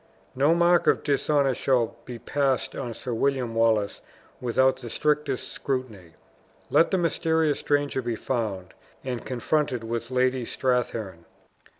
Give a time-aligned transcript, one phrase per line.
[0.33, 4.01] "No mark of dishonor shall be passed on Sir William Wallace
[4.39, 6.13] without the strictest scrutiny.
[6.71, 11.25] Let the mysterious stranger be found, and confronted with Lady Strathearn."